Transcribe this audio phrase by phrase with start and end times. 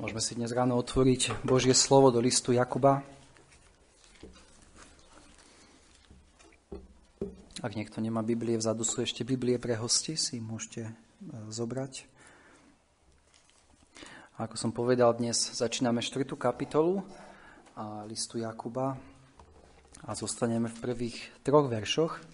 [0.00, 3.04] Môžeme si dnes ráno otvoriť Božie slovo do listu Jakuba.
[7.60, 10.92] Ak niekto nemá Biblie, vzadu sú ešte Biblie pre hosti, si môžete e,
[11.52, 12.08] zobrať.
[14.40, 16.24] A ako som povedal, dnes začíname 4.
[16.32, 17.04] kapitolu
[17.76, 18.96] a listu Jakuba
[20.00, 22.24] a zostaneme v prvých troch veršoch.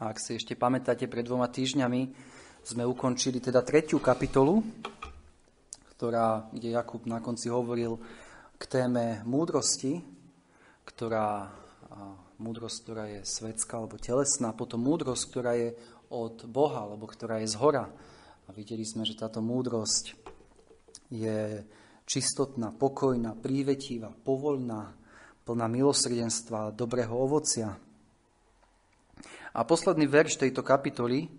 [0.00, 2.16] A ak si ešte pamätáte, pred dvoma týždňami
[2.64, 4.64] sme ukončili teda tretiu kapitolu
[6.04, 7.96] ktorá, kde Jakub na konci hovoril
[8.60, 10.04] k téme múdrosti,
[10.84, 11.48] ktorá,
[12.36, 15.72] múdrosť, ktorá je svetská alebo telesná, potom múdrosť, ktorá je
[16.12, 17.88] od Boha, alebo ktorá je z hora.
[18.44, 20.12] A videli sme, že táto múdrosť
[21.08, 21.64] je
[22.04, 24.92] čistotná, pokojná, prívetivá, povolná,
[25.48, 27.72] plná milosrdenstva, dobrého ovocia.
[29.56, 31.32] A posledný verš tejto kapitoly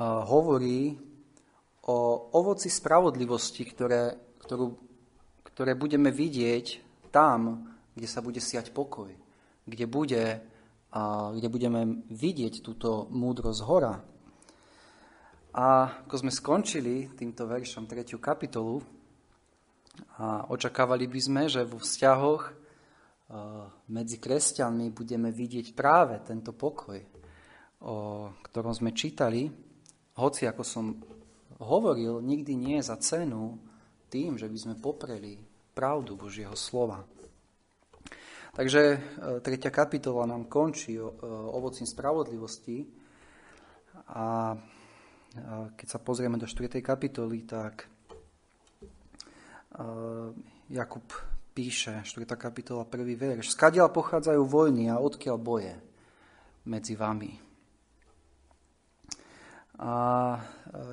[0.00, 0.96] hovorí
[1.84, 1.96] o
[2.32, 4.72] ovoci spravodlivosti, ktoré, ktorú,
[5.52, 6.80] ktoré budeme vidieť
[7.12, 9.12] tam, kde sa bude siať pokoj,
[9.68, 10.40] kde, bude,
[10.90, 11.00] a,
[11.36, 13.94] kde budeme vidieť túto múdrosť hora.
[15.54, 15.66] A
[16.08, 18.18] ako sme skončili týmto veršom 3.
[18.18, 18.82] kapitolu,
[20.18, 22.64] a očakávali by sme, že vo vzťahoch
[23.88, 26.98] medzi kresťanmi budeme vidieť práve tento pokoj,
[27.86, 27.96] o
[28.44, 29.48] ktorom sme čítali,
[30.18, 30.84] hoci ako som
[31.60, 33.58] hovoril, nikdy nie za cenu
[34.10, 35.38] tým, že by sme popreli
[35.74, 37.02] pravdu Božieho slova.
[38.54, 38.98] Takže e,
[39.42, 42.86] tretia kapitola nám končí o, e, ovocím spravodlivosti
[44.14, 44.54] a
[45.74, 46.78] keď sa pozrieme do 4.
[46.78, 47.86] kapitoly, tak e,
[50.70, 51.10] Jakub
[51.50, 52.38] píše, 4.
[52.38, 55.74] kapitola, prvý verš, skadiaľ pochádzajú vojny a odkiaľ boje
[56.70, 57.53] medzi vami.
[59.78, 59.92] A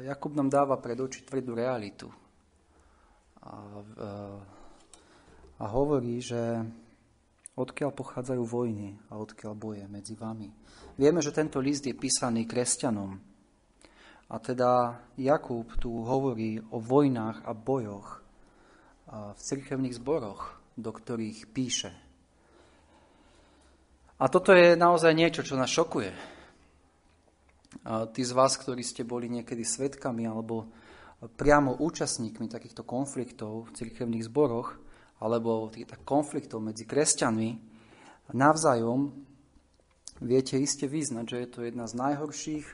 [0.01, 2.09] Jakub nám dáva pred oči tvrdú realitu.
[3.41, 3.81] A,
[5.61, 6.65] a hovorí, že
[7.53, 10.49] odkiaľ pochádzajú vojny a odkiaľ boje medzi vami.
[10.97, 13.21] Vieme, že tento list je písaný kresťanom.
[14.31, 18.23] A teda Jakub tu hovorí o vojnách a bojoch
[19.11, 21.91] v cirkevných zboroch, do ktorých píše.
[24.21, 26.40] A toto je naozaj niečo, čo nás šokuje.
[28.11, 30.67] Tí z vás, ktorí ste boli niekedy svetkami alebo
[31.39, 34.75] priamo účastníkmi takýchto konfliktov v cirkevných zboroch
[35.21, 35.71] alebo
[36.03, 37.49] konfliktov medzi kresťanmi,
[38.33, 39.11] navzájom
[40.19, 42.65] viete iste vyznať, že je to jedna z najhorších,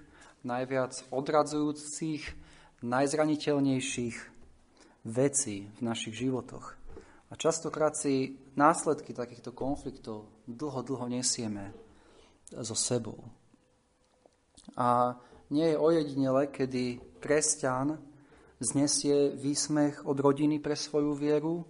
[0.47, 2.23] najviac odradzujúcich,
[2.81, 4.17] najzraniteľnejších
[5.07, 6.75] vecí v našich životoch.
[7.27, 11.75] A častokrát si následky takýchto konfliktov dlho, dlho nesieme
[12.47, 13.19] so sebou.
[14.75, 15.15] A
[15.53, 17.95] nie je ojedinele, kedy kresťan
[18.59, 21.63] znesie výsmech od rodiny pre svoju vieru,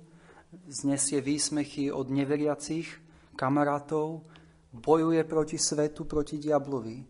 [0.68, 2.88] znesie výsmechy od neveriacich
[3.36, 4.24] kamarátov,
[4.72, 7.04] bojuje proti svetu, proti diablovi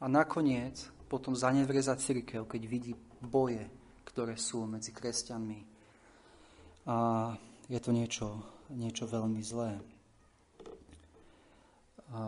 [0.00, 3.66] a nakoniec potom zanevrie za církev, keď vidí boje,
[4.06, 5.60] ktoré sú medzi kresťanmi.
[6.86, 6.96] A
[7.68, 8.26] je to niečo,
[8.72, 9.78] niečo veľmi zlé.
[12.10, 12.20] A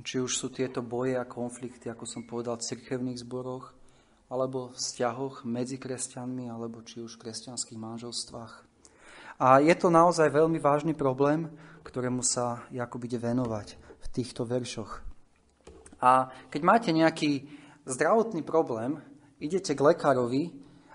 [0.00, 3.76] či už sú tieto boje a konflikty, ako som povedal, v cirkevných zboroch,
[4.32, 8.52] alebo v vzťahoch medzi kresťanmi, alebo či už v kresťanských manželstvách.
[9.36, 11.52] A je to naozaj veľmi vážny problém,
[11.84, 15.04] ktorému sa Jakub ide venovať v týchto veršoch.
[16.00, 17.44] A keď máte nejaký
[17.84, 18.96] zdravotný problém,
[19.42, 20.54] idete k lekárovi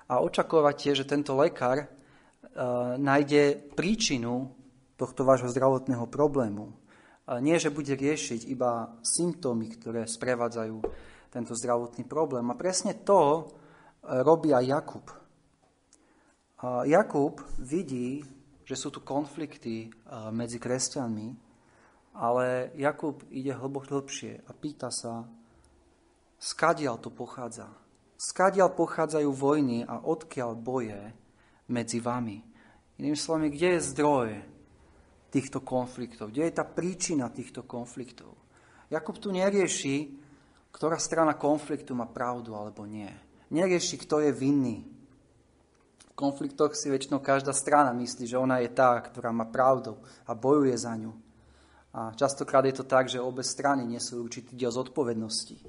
[0.09, 4.51] a očakávate, že tento lekár uh, nájde príčinu
[4.97, 6.73] tohto vášho zdravotného problému
[7.43, 10.77] nie, že bude riešiť iba symptómy, ktoré sprevádzajú
[11.27, 12.47] tento zdravotný problém.
[12.47, 13.43] A presne to e,
[14.23, 15.05] robí aj Jakub.
[16.87, 18.25] Jakub vidí,
[18.65, 19.87] že sú tu konflikty e,
[20.33, 21.27] medzi kresťanmi,
[22.17, 25.27] ale Jakub ide hlbok hlbšie a pýta sa,
[26.41, 27.69] skadiaľ to pochádza.
[28.17, 31.13] Skadiaľ pochádzajú vojny a odkiaľ boje
[31.69, 32.41] medzi vami.
[32.97, 34.29] Inými slovami, kde je zdroj
[35.37, 36.33] týchto konfliktov?
[36.33, 38.33] Kde je tá príčina týchto konfliktov?
[38.89, 40.17] Jakub tu nerieši,
[40.73, 43.09] ktorá strana konfliktu má pravdu alebo nie.
[43.53, 44.81] Nerieši, kto je vinný.
[46.09, 50.33] V konfliktoch si väčšinou každá strana myslí, že ona je tá, ktorá má pravdu a
[50.33, 51.13] bojuje za ňu.
[51.93, 55.61] A častokrát je to tak, že obe strany nesú určitý diel zodpovednosti.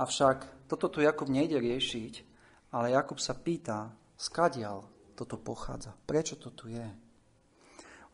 [0.00, 2.14] Avšak toto tu Jakub nejde riešiť,
[2.72, 4.84] ale Jakub sa pýta, skadial
[5.16, 7.05] toto pochádza, prečo to tu je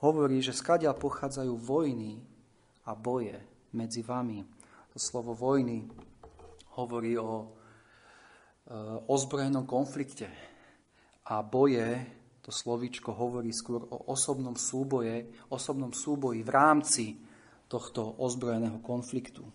[0.03, 2.19] hovorí, že skadiaľ pochádzajú vojny
[2.87, 3.39] a boje
[3.73, 4.43] medzi vami.
[4.93, 5.87] To slovo vojny
[6.77, 7.47] hovorí o e,
[9.07, 10.29] ozbrojenom konflikte
[11.31, 12.03] a boje
[12.43, 17.05] to slovíčko hovorí skôr o osobnom súboje, osobnom súboji v rámci
[17.71, 19.47] tohto ozbrojeného konfliktu.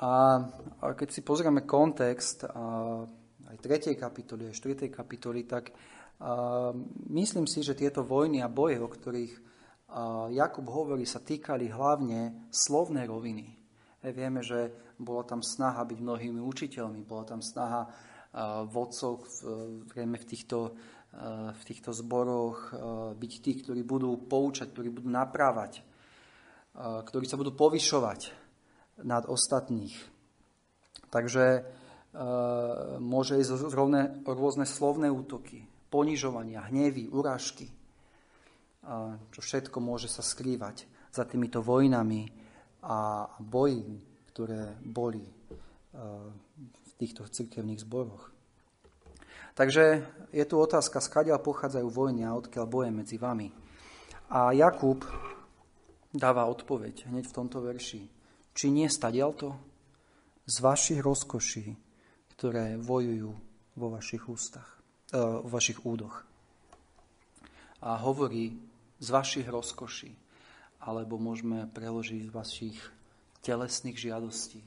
[0.00, 0.44] A,
[0.80, 3.00] a keď si pozrieme kontext a,
[3.48, 3.96] aj 3.
[3.96, 4.92] kapitoly, aj 4.
[4.92, 5.72] kapitoly, tak
[7.08, 9.32] myslím si, že tieto vojny a boje, o ktorých
[9.90, 13.46] a, Jakub hovorí, sa týkali hlavne slovnej roviny.
[14.04, 17.88] E, vieme, že bola tam snaha byť mnohými učiteľmi, bola tam snaha
[18.70, 20.76] vodcov v, v, týchto,
[21.50, 22.70] v týchto zboroch
[23.18, 25.82] byť tí, ktorí budú poučať, ktorí budú naprávať,
[26.78, 28.30] ktorí sa budú povyšovať
[29.02, 29.98] nad ostatných.
[31.10, 31.66] Takže
[33.02, 37.66] môže ísť rovne, rôzne slovné útoky, ponižovania, hnevy, urážky,
[39.28, 42.30] čo všetko môže sa skrývať za týmito vojnami
[42.86, 43.84] a boji,
[44.32, 45.26] ktoré boli
[46.96, 48.30] týchto cirkevných zboroch.
[49.58, 53.50] Takže je tu otázka, skadiaľ pochádzajú vojny a odkiaľ boje medzi vami.
[54.30, 55.04] A Jakub
[56.14, 58.08] dáva odpoveď hneď v tomto verši.
[58.54, 59.52] Či nie stadial to?
[60.46, 61.76] Z vašich rozkoší,
[62.34, 63.30] ktoré vojujú
[63.76, 64.79] vo vašich ústach,
[65.10, 66.22] e, vo vašich údoch.
[67.80, 68.56] A hovorí
[69.00, 70.12] z vašich rozkoší,
[70.80, 72.78] alebo môžeme preložiť z vašich
[73.40, 74.60] telesných žiadostí,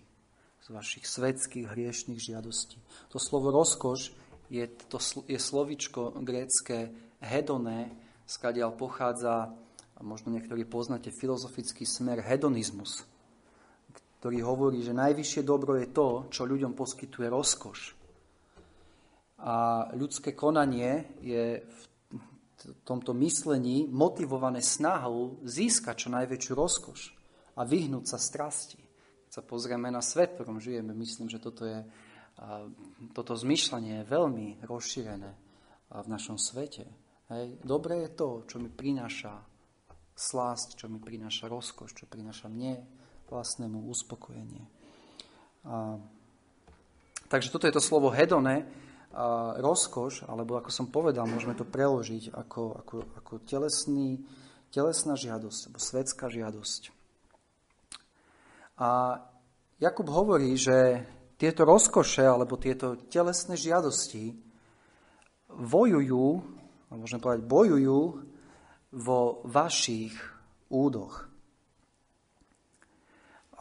[0.62, 2.78] z vašich svetských hriešných žiadostí.
[3.14, 4.14] To slovo rozkoš
[4.50, 4.98] je, to,
[5.30, 6.90] je slovičko grécké
[7.22, 7.94] hedoné,
[8.26, 9.54] skadiaľ pochádza,
[9.94, 13.06] a možno niektorí poznáte filozofický smer hedonizmus,
[14.20, 18.03] ktorý hovorí, že najvyššie dobro je to, čo ľuďom poskytuje rozkoš.
[19.44, 21.84] A ľudské konanie je v
[22.88, 27.12] tomto myslení motivované snahou získať čo najväčšiu rozkoš
[27.60, 28.84] a vyhnúť sa strasti
[29.34, 31.82] sa pozrieme na svet, v ktorom žijeme, myslím, že toto, je,
[33.18, 35.32] toto zmyšľanie je veľmi rozšírené
[35.90, 36.86] v našom svete.
[37.34, 37.58] Hej.
[37.66, 39.42] Dobré je to, čo mi prináša
[40.14, 42.86] slásť, čo mi prináša rozkoš, čo prináša mne
[43.26, 44.70] vlastnému uspokojenie.
[45.66, 45.98] A,
[47.26, 48.70] takže toto je to slovo hedone,
[49.62, 54.26] rozkoš, alebo ako som povedal, môžeme to preložiť ako, ako, ako telesný,
[54.74, 56.82] telesná žiadosť, alebo svetská žiadosť.
[58.82, 59.22] A
[59.78, 61.06] Jakub hovorí, že
[61.38, 64.34] tieto rozkoše alebo tieto telesné žiadosti
[65.54, 66.26] vojujú,
[66.90, 68.02] môžeme povedať, bojujú
[68.94, 70.14] vo vašich
[70.74, 71.30] údoch.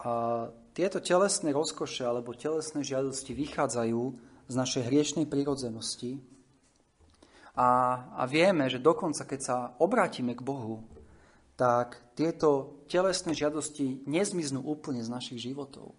[0.02, 0.12] A
[0.72, 6.20] tieto telesné rozkoše alebo telesné žiadosti vychádzajú z našej hriešnej prírodzenosti
[7.52, 7.68] a,
[8.16, 10.84] a vieme, že dokonca keď sa obrátime k Bohu,
[11.52, 15.92] tak tieto telesné žiadosti nezmiznú úplne z našich životov,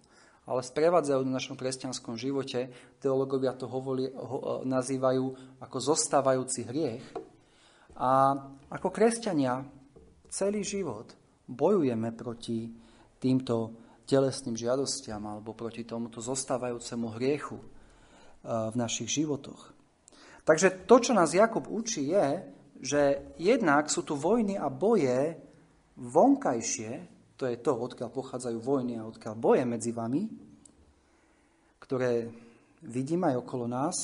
[0.50, 2.74] ale sprevádzajú v našom kresťanskom živote.
[2.98, 5.24] Teológovia to hovorí, ho, e, nazývajú
[5.62, 7.06] ako zostávajúci hriech.
[7.94, 8.34] A
[8.74, 9.62] ako kresťania
[10.26, 11.14] celý život
[11.46, 12.74] bojujeme proti
[13.22, 13.78] týmto
[14.10, 17.56] telesným žiadostiam alebo proti tomuto zostávajúcemu hriechu
[18.44, 19.72] v našich životoch.
[20.44, 22.44] Takže to, čo nás Jakub učí, je,
[22.84, 25.40] že jednak sú tu vojny a boje
[25.96, 27.08] vonkajšie,
[27.40, 30.28] to je to, odkiaľ pochádzajú vojny a odkiaľ boje medzi vami,
[31.80, 32.28] ktoré
[32.84, 33.96] vidíme aj okolo nás.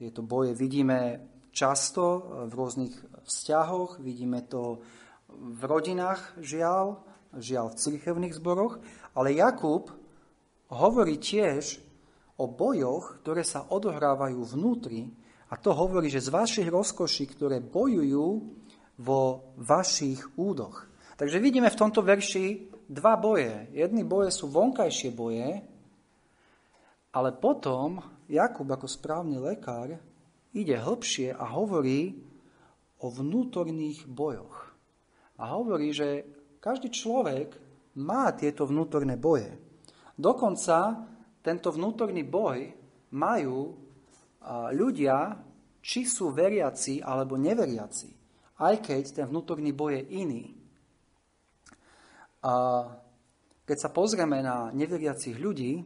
[0.00, 2.94] Tieto boje vidíme často v rôznych
[3.28, 4.80] vzťahoch, vidíme to
[5.28, 7.04] v rodinách, žiaľ,
[7.36, 8.80] žiaľ v cirkevných zboroch,
[9.12, 9.92] ale Jakub
[10.72, 11.91] hovorí tiež
[12.42, 15.06] o bojoch, ktoré sa odohrávajú vnútri
[15.46, 18.28] a to hovorí, že z vašich rozkoší, ktoré bojujú
[18.98, 20.90] vo vašich údoch.
[21.14, 23.70] Takže vidíme v tomto verši dva boje.
[23.70, 25.62] Jedny boje sú vonkajšie boje,
[27.12, 30.00] ale potom Jakub ako správny lekár
[30.56, 32.16] ide hĺbšie a hovorí
[33.04, 34.72] o vnútorných bojoch.
[35.36, 36.24] A hovorí, že
[36.64, 37.60] každý človek
[38.00, 39.52] má tieto vnútorné boje.
[40.16, 41.11] Dokonca
[41.42, 42.70] tento vnútorný boj
[43.12, 43.74] majú
[44.72, 45.36] ľudia,
[45.82, 48.08] či sú veriaci alebo neveriaci.
[48.62, 50.44] Aj keď ten vnútorný boj je iný.
[53.62, 55.82] Keď sa pozrieme na neveriacich ľudí,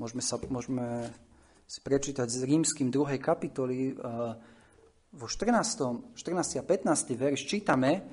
[0.00, 1.12] môžeme, sa, môžeme
[1.68, 3.20] si prečítať z rímským 2.
[3.20, 3.92] kapitoly,
[5.08, 6.16] vo 14.
[6.16, 6.60] 14.
[6.60, 7.16] a 15.
[7.16, 8.04] verš čítame,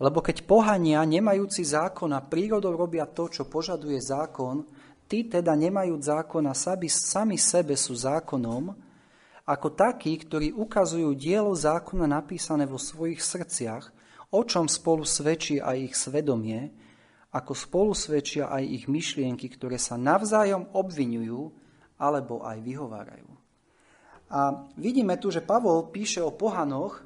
[0.00, 4.64] lebo keď pohania nemajúci zákona prírodou robia to, čo požaduje zákon,
[5.04, 8.72] tí teda nemajú zákona, sami, sami sebe sú zákonom,
[9.44, 13.84] ako takí, ktorí ukazujú dielo zákona napísané vo svojich srdciach,
[14.30, 16.70] o čom spolu svedčí aj ich svedomie,
[17.34, 21.50] ako spolu svedčia aj ich myšlienky, ktoré sa navzájom obvinujú
[21.98, 23.30] alebo aj vyhovárajú.
[24.30, 27.02] A vidíme tu, že Pavol píše o pohanoch,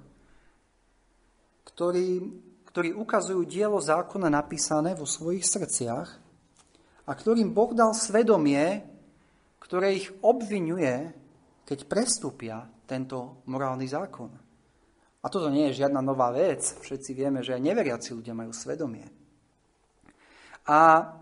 [1.65, 2.21] ktorí,
[2.75, 6.09] ktorí ukazujú dielo zákona napísané vo svojich srdciach
[7.07, 8.83] a ktorým Boh dal svedomie,
[9.63, 11.15] ktoré ich obvinuje,
[11.63, 14.27] keď prestúpia tento morálny zákon.
[15.23, 16.67] A toto nie je žiadna nová vec.
[16.83, 19.07] Všetci vieme, že aj neveriaci ľudia majú svedomie.
[20.67, 21.15] A,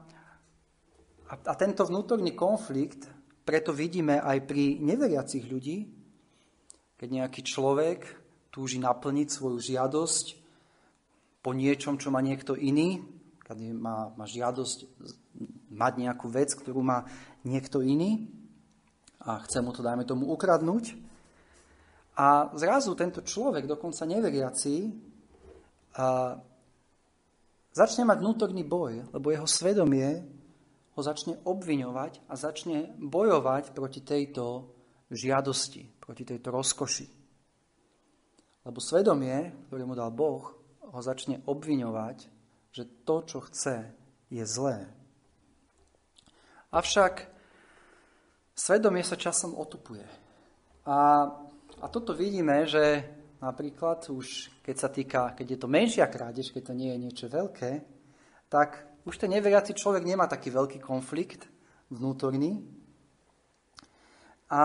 [1.28, 3.04] a, a tento vnútorný konflikt
[3.44, 5.84] preto vidíme aj pri neveriacich ľudí,
[6.96, 8.00] keď nejaký človek
[8.48, 10.41] túži naplniť svoju žiadosť
[11.42, 13.02] po niečom, čo má niekto iný,
[13.42, 14.86] keď má, má žiadosť
[15.74, 17.04] mať nejakú vec, ktorú má
[17.42, 18.30] niekto iný
[19.22, 20.94] a chce mu to, dajme tomu, ukradnúť.
[22.18, 24.92] A zrazu tento človek, dokonca neveriaci,
[25.92, 26.40] a
[27.72, 30.24] začne mať vnútorný boj, lebo jeho svedomie
[30.92, 34.68] ho začne obviňovať a začne bojovať proti tejto
[35.08, 37.06] žiadosti, proti tejto rozkoši.
[38.62, 40.61] Lebo svedomie, ktoré mu dal Boh,
[40.92, 42.28] ho začne obviňovať,
[42.72, 43.88] že to, čo chce,
[44.32, 44.88] je zlé.
[46.72, 47.28] Avšak
[48.56, 50.04] svedomie sa časom otupuje.
[50.88, 51.28] A,
[51.80, 53.04] a toto vidíme, že
[53.44, 57.26] napríklad už keď sa týka, keď je to menšia krádež, keď to nie je niečo
[57.28, 57.70] veľké,
[58.48, 61.50] tak už ten neveriaci človek nemá taký veľký konflikt
[61.90, 62.62] vnútorný
[64.48, 64.64] a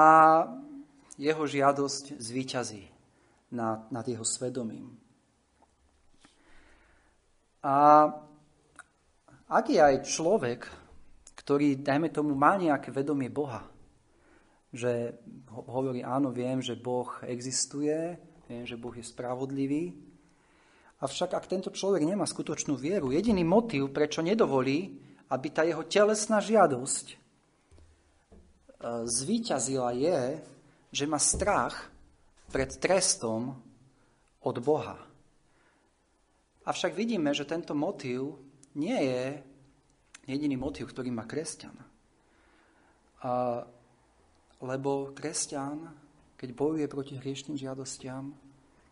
[1.17, 2.85] jeho žiadosť zvíťazí
[3.51, 5.06] nad, nad jeho svedomím.
[7.67, 8.07] A
[9.51, 10.63] ak je aj človek,
[11.35, 13.67] ktorý, dajme tomu, má nejaké vedomie Boha,
[14.71, 15.19] že
[15.51, 18.15] hovorí, áno, viem, že Boh existuje,
[18.47, 20.07] viem, že Boh je spravodlivý,
[20.97, 24.97] Avšak ak tento človek nemá skutočnú vieru, jediný motív, prečo nedovolí,
[25.29, 27.15] aby tá jeho telesná žiadosť e,
[29.05, 30.41] zvíťazila je,
[30.89, 31.93] že má strach
[32.49, 33.61] pred trestom
[34.41, 34.97] od Boha.
[36.67, 38.35] Avšak vidíme, že tento motív
[38.75, 39.39] nie je
[40.27, 41.71] jediný motív, ktorý má kresťan.
[43.23, 43.63] A,
[44.59, 45.87] lebo kresťan,
[46.35, 48.35] keď bojuje proti hriešným žiadostiam,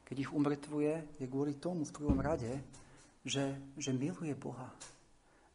[0.07, 2.63] keď ich umrtvuje, je kvôli tomu v prvom rade,
[3.27, 4.71] že, že miluje Boha.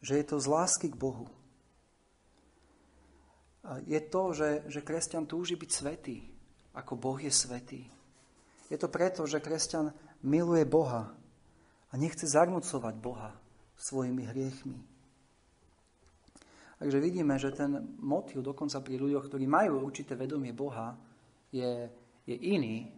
[0.04, 1.24] Že je to z lásky k Bohu.
[3.88, 6.20] Je to, že, že kresťan túži byť svetý,
[6.76, 7.88] ako Boh je svetý.
[8.68, 11.16] Je to preto, že kresťan miluje Boha
[11.90, 13.34] a nechce zarmucovať Boha
[13.80, 14.78] svojimi hriechmi.
[16.80, 20.96] Takže vidíme, že ten motív dokonca pri ľuďoch, ktorí majú určité vedomie Boha,
[21.52, 21.92] je,
[22.24, 22.88] je iný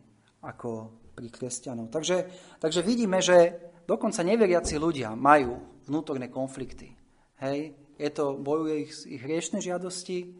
[0.42, 1.90] ako pri kresťanov.
[1.90, 2.30] Takže,
[2.62, 5.58] takže vidíme, že dokonca neveriaci ľudia majú
[5.90, 6.94] vnútorné konflikty.
[7.42, 7.74] Hej?
[7.98, 10.30] Je to, bojuje ich, ich hriešne žiadosti,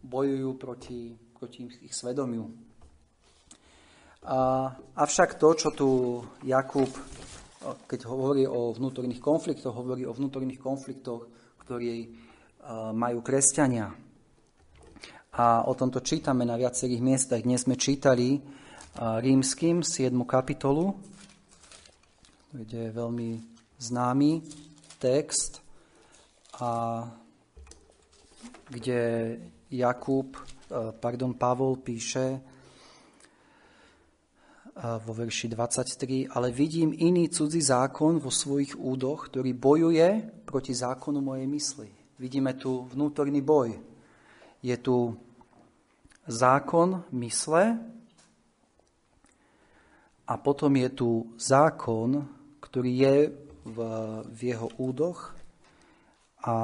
[0.00, 2.48] bojujú proti, proti ich svedomiu.
[4.24, 5.88] A, avšak to, čo tu
[6.44, 6.88] Jakub,
[7.58, 11.26] keď hovorí o vnútorných konfliktoch, hovorí o vnútorných konfliktoch,
[11.64, 12.10] ktorí
[12.94, 13.90] majú kresťania.
[15.38, 17.42] A o tomto čítame na viacerých miestach.
[17.42, 18.42] Dnes sme čítali
[18.98, 20.10] rímským 7.
[20.26, 20.94] kapitolu,
[22.50, 23.30] kde je veľmi
[23.78, 24.42] známy
[24.98, 25.62] text,
[26.58, 27.06] a
[28.66, 29.00] kde
[29.70, 30.34] Jakub,
[30.98, 32.42] pardon, Pavol píše
[34.78, 40.08] vo verši 23, ale vidím iný cudzí zákon vo svojich údoch, ktorý bojuje
[40.46, 41.90] proti zákonu mojej mysli.
[42.18, 43.74] Vidíme tu vnútorný boj.
[44.62, 45.18] Je tu
[46.30, 47.78] zákon mysle,
[50.28, 52.28] a potom je tu zákon,
[52.60, 53.16] ktorý je
[53.64, 53.78] v,
[54.28, 55.32] v jeho údoch
[56.44, 56.54] a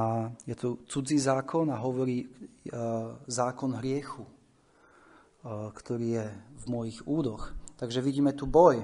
[0.45, 6.27] je tu cudzí zákon a hovorí uh, zákon hriechu, uh, ktorý je
[6.61, 7.57] v mojich údoch.
[7.75, 8.83] Takže vidíme tu boj.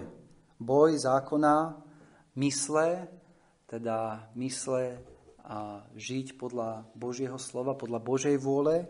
[0.59, 1.79] Boj zákona
[2.37, 3.07] mysle,
[3.71, 4.99] teda mysle
[5.47, 8.87] a žiť podľa Božieho slova, podľa Božej vôle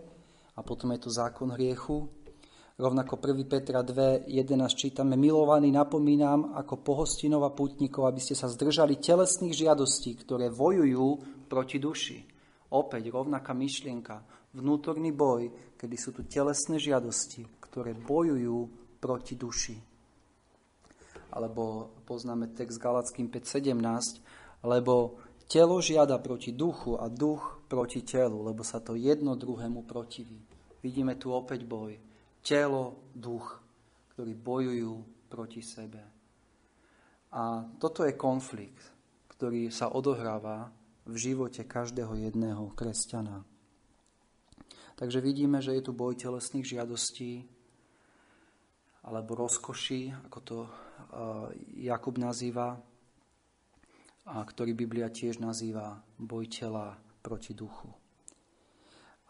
[0.56, 2.08] a potom je tu zákon hriechu,
[2.80, 3.44] Rovnako 1.
[3.44, 9.52] Petra 2, 11 čítame, milovaní napomínam ako pohostinov a putníkov, aby ste sa zdržali telesných
[9.52, 12.24] žiadostí, ktoré vojujú proti duši.
[12.72, 14.24] Opäť rovnaká myšlienka,
[14.56, 18.58] vnútorný boj, kedy sú tu telesné žiadosti, ktoré bojujú
[18.96, 19.89] proti duši.
[21.30, 28.62] Alebo poznáme text Galackým 5.17, lebo telo žiada proti duchu a duch proti telu, lebo
[28.62, 30.38] sa to jedno druhému protiví.
[30.82, 31.98] Vidíme tu opäť boj
[32.42, 33.60] telo, duch,
[34.14, 34.94] ktorí bojujú
[35.30, 36.02] proti sebe.
[37.30, 38.82] A toto je konflikt,
[39.36, 40.70] ktorý sa odohráva
[41.06, 43.46] v živote každého jedného kresťana.
[44.98, 47.48] Takže vidíme, že je tu boj telesných žiadostí
[49.10, 50.58] alebo rozkoši, ako to
[51.74, 52.78] Jakub nazýva,
[54.30, 57.90] a ktorý Biblia tiež nazýva boj tela proti duchu.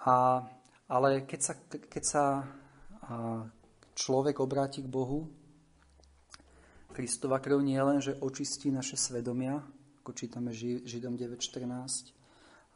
[0.04, 0.44] A,
[0.84, 2.24] ale keď sa, keď sa
[3.96, 5.24] človek obráti k Bohu,
[6.92, 9.64] Kristova krv nie len, že očistí naše svedomia,
[10.04, 12.12] ako čítame Židom 9.14,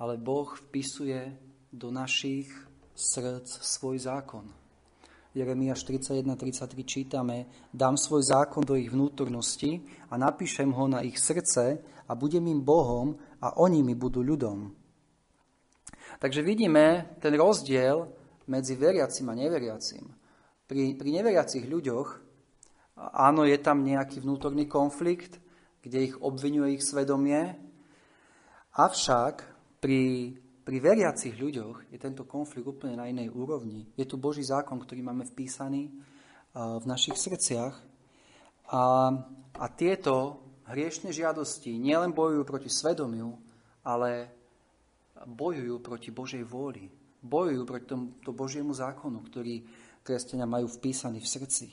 [0.01, 1.35] ale Boh vpisuje
[1.69, 2.49] do našich
[2.95, 4.64] srdc svoj zákon.
[5.35, 11.83] Jeremiáš 31.33 čítame, dám svoj zákon do ich vnútornosti a napíšem ho na ich srdce
[12.07, 14.71] a budem im Bohom a oni mi budú ľudom.
[16.23, 18.07] Takže vidíme ten rozdiel
[18.47, 20.07] medzi veriacim a neveriacim.
[20.71, 22.09] Pri, pri neveriacich ľuďoch
[23.19, 25.43] áno, je tam nejaký vnútorný konflikt,
[25.83, 27.59] kde ich obvinuje ich svedomie,
[28.79, 29.43] avšak
[29.83, 30.31] pri
[30.65, 33.85] pri veriacich ľuďoch je tento konflikt úplne na inej úrovni.
[34.01, 35.93] Je tu Boží zákon, ktorý máme vpísaný
[36.57, 37.77] v našich srdciach.
[38.73, 39.13] A,
[39.61, 43.37] a tieto hriešne žiadosti nielen bojujú proti svedomiu,
[43.85, 44.33] ale
[45.29, 46.89] bojujú proti Božej vôli.
[47.21, 49.65] Bojujú proti tomu Božiemu zákonu, ktorý
[50.01, 51.67] kresťania majú vpísaný v srdci.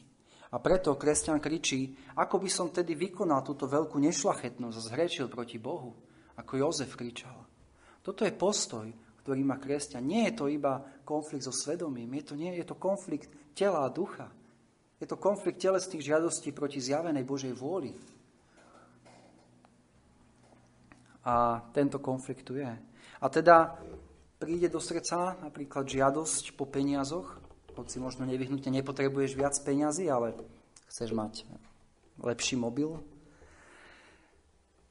[0.51, 5.55] A preto kresťan kričí, ako by som tedy vykonal túto veľkú nešlachetnosť a zhrešil proti
[5.63, 5.95] Bohu,
[6.35, 7.50] ako Jozef kričal.
[8.01, 8.89] Toto je postoj,
[9.21, 10.01] ktorý má kresťan.
[10.01, 13.93] Nie je to iba konflikt so svedomím, je to, nie, je to konflikt tela a
[13.93, 14.29] ducha.
[15.01, 17.93] Je to konflikt telesných žiadostí proti zjavenej Božej vôli.
[21.25, 22.69] A tento konflikt tu je.
[23.21, 23.77] A teda
[24.41, 27.37] príde do srdca napríklad žiadosť po peniazoch,
[27.77, 30.33] hoci možno nevyhnutne nepotrebuješ viac peňazí, ale
[30.89, 31.45] chceš mať
[32.21, 33.01] lepší mobil,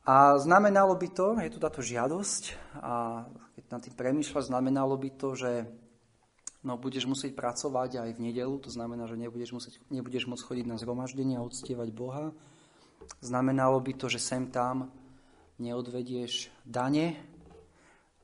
[0.06, 2.42] a znamenalo by to, je tu táto žiadosť,
[2.80, 5.68] a keď na tým premýšľaš, znamenalo by to, že
[6.64, 10.66] no, budeš musieť pracovať aj v nedelu, to znamená, že nebudeš, musieť, nebudeš môcť chodiť
[10.68, 12.32] na zhromaždenie a uctievať Boha.
[13.20, 14.88] Znamenalo by to, že sem tam
[15.60, 17.20] neodvedieš dane.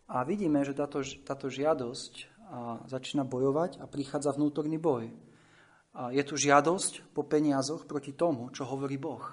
[0.08, 2.12] A vidíme, že táto, táto žiadosť
[2.46, 5.10] a začína bojovať a prichádza vnútorný boj.
[5.98, 9.24] A je tu žiadosť po peniazoch proti tomu, čo hovorí Boh.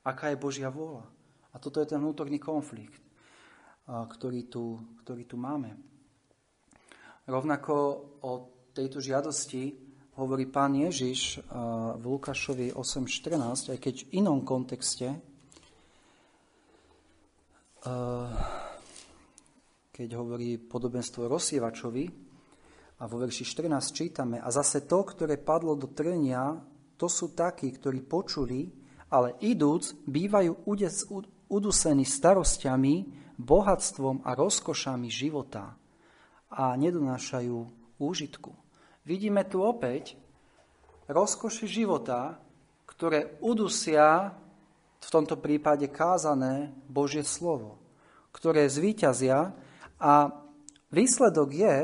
[0.00, 1.17] Aká je Božia vôľa.
[1.52, 3.00] A toto je ten vnútorný konflikt,
[3.88, 5.72] ktorý tu, ktorý tu máme.
[7.28, 7.74] Rovnako
[8.24, 8.32] o
[8.72, 9.72] tejto žiadosti
[10.16, 11.40] hovorí pán Ježiš
[11.96, 15.16] v Lukášovi 8.14, aj keď v inom kontexte,
[19.92, 22.28] keď hovorí podobenstvo rozsievačovi,
[22.98, 26.58] a vo verši 14 čítame, a zase to, ktoré padlo do trenia,
[26.98, 28.66] to sú takí, ktorí počuli,
[29.14, 30.66] ale idúc, bývajú
[31.48, 33.08] udusení starostiami,
[33.38, 35.78] bohatstvom a rozkošami života
[36.50, 37.56] a nedonášajú
[38.00, 38.50] úžitku.
[39.04, 40.18] Vidíme tu opäť
[41.08, 42.36] rozkoše života,
[42.84, 44.34] ktoré udusia
[44.98, 47.78] v tomto prípade kázané Božie slovo,
[48.34, 49.54] ktoré zvíťazia
[50.02, 50.12] a
[50.90, 51.76] výsledok je,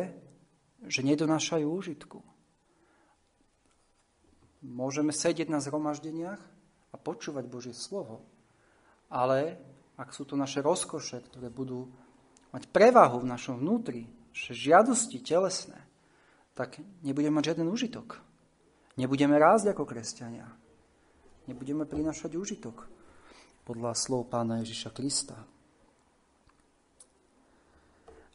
[0.85, 2.19] že nedonášajú úžitku.
[4.65, 6.41] Môžeme sedieť na zhromaždeniach
[6.93, 8.25] a počúvať Božie slovo,
[9.15, 9.55] ale
[9.95, 11.87] ak sú to naše rozkoše, ktoré budú
[12.51, 15.79] mať prevahu v našom vnútri, že žiadosti telesné,
[16.59, 18.19] tak nebudeme mať žiaden užitok.
[18.99, 20.51] Nebudeme rásť ako kresťania.
[21.47, 22.91] Nebudeme prinašať užitok
[23.63, 25.39] podľa slov pána Ježiša Krista.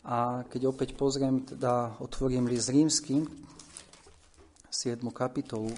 [0.08, 3.28] A keď opäť pozriem, teda otvorím list rímsky,
[4.72, 5.04] 7.
[5.12, 5.76] kapitolu,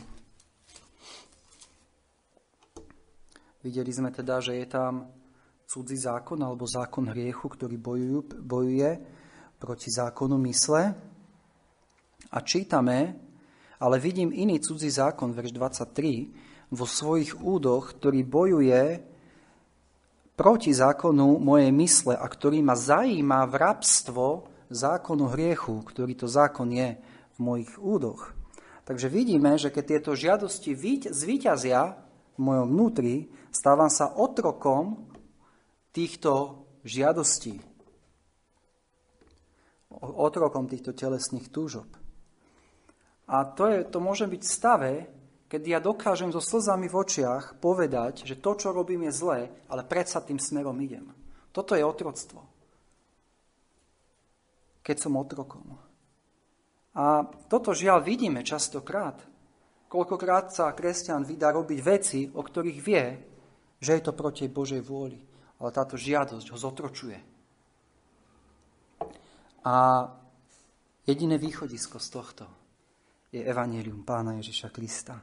[3.62, 5.06] Videli sme teda, že je tam
[5.70, 8.92] cudzí zákon alebo zákon hriechu, ktorý bojujú, bojuje
[9.62, 10.98] proti zákonu mysle.
[12.34, 13.22] A čítame,
[13.78, 18.84] ale vidím iný cudzí zákon, verš 23, vo svojich údoch, ktorý bojuje
[20.34, 24.26] proti zákonu mojej mysle a ktorý ma zajíma v rabstvo
[24.74, 26.98] zákonu hriechu, ktorý to zákon je
[27.38, 28.34] v mojich údoch.
[28.90, 30.74] Takže vidíme, že keď tieto žiadosti
[31.14, 32.01] zvíťazia
[32.36, 35.12] v mojom vnútri, stávam sa otrokom
[35.92, 37.60] týchto žiadostí.
[40.02, 41.88] Otrokom týchto telesných túžob.
[43.32, 44.92] A to, je, to môže byť v stave,
[45.52, 49.84] keď ja dokážem so slzami v očiach povedať, že to, čo robím, je zlé, ale
[49.84, 51.12] predsa tým smerom idem.
[51.52, 52.40] Toto je otroctvo.
[54.80, 55.76] Keď som otrokom.
[56.96, 59.20] A toto žiaľ vidíme častokrát.
[59.92, 63.06] Koľkokrát sa kresťan vydá robiť veci, o ktorých vie,
[63.76, 65.20] že je to proti Božej vôli.
[65.60, 67.20] Ale táto žiadosť ho zotročuje.
[69.68, 69.76] A
[71.04, 72.46] jediné východisko z tohto
[73.36, 75.20] je Evangelium Pána Ježiša Krista.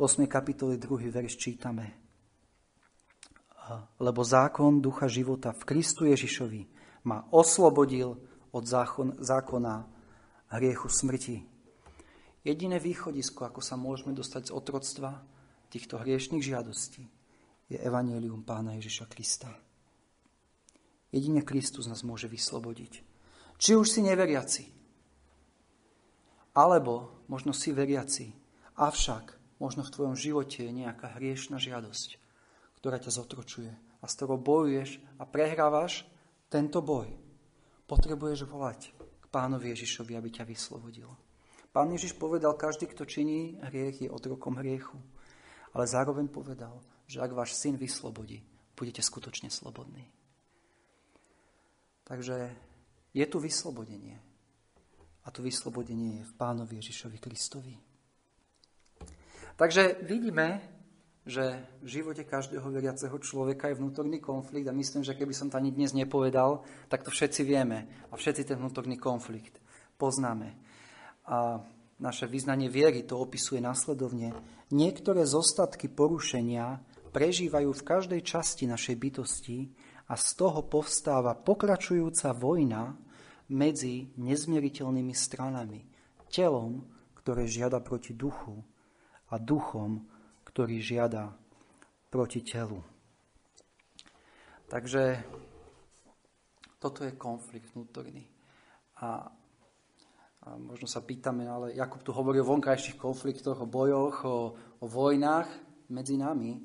[0.00, 0.24] V 8.
[0.24, 1.12] kapitole 2.
[1.12, 1.92] verš čítame.
[4.00, 6.62] Lebo zákon ducha života v Kristu Ježišovi
[7.04, 8.16] ma oslobodil
[8.48, 9.84] od zákon, zákona
[10.56, 11.55] hriechu smrti.
[12.46, 15.18] Jediné východisko, ako sa môžeme dostať z otroctva
[15.66, 17.02] týchto hriešných žiadostí,
[17.66, 19.50] je Evangelium Pána Ježiša Krista.
[21.10, 23.02] Jedine Kristus nás môže vyslobodiť.
[23.58, 24.70] Či už si neveriaci,
[26.54, 28.30] alebo možno si veriaci,
[28.78, 32.14] avšak možno v tvojom živote je nejaká hriešna žiadosť,
[32.78, 36.06] ktorá ťa zotročuje a s ktorou bojuješ a prehrávaš
[36.46, 37.10] tento boj.
[37.90, 41.25] Potrebuješ volať k pánovi Ježišovi, aby ťa vyslobodil.
[41.76, 44.96] Pán Ježiš povedal, každý, kto činí hriech, je otrokom hriechu.
[45.76, 48.40] Ale zároveň povedal, že ak váš syn vyslobodí,
[48.72, 50.08] budete skutočne slobodní.
[52.08, 52.56] Takže
[53.12, 54.16] je tu vyslobodenie.
[55.20, 57.76] A to vyslobodenie je v pánovi Ježišovi Kristovi.
[59.60, 60.64] Takže vidíme,
[61.28, 65.60] že v živote každého veriaceho človeka je vnútorný konflikt a myslím, že keby som to
[65.60, 69.60] ani dnes nepovedal, tak to všetci vieme a všetci ten vnútorný konflikt
[70.00, 70.65] poznáme.
[71.26, 71.58] A
[71.98, 74.30] naše vyznanie viery to opisuje následovne.
[74.70, 79.58] Niektoré zostatky porušenia prežívajú v každej časti našej bytosti
[80.06, 82.94] a z toho povstáva pokračujúca vojna
[83.50, 85.86] medzi nezmieriteľnými stranami.
[86.30, 86.86] Telom,
[87.18, 88.62] ktoré žiada proti duchu
[89.30, 90.06] a duchom,
[90.46, 91.34] ktorý žiada
[92.10, 92.82] proti telu.
[94.66, 95.22] Takže
[96.82, 98.26] toto je konflikt vnútorný.
[98.98, 99.30] A,
[100.46, 104.86] a možno sa pýtame, ale Jakub tu hovorí o vonkajších konfliktoch, o bojoch, o, o
[104.86, 105.50] vojnách
[105.90, 106.62] medzi nami,